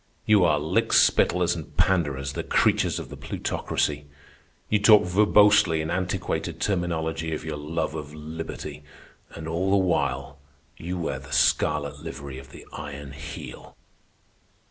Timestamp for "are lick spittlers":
0.45-1.55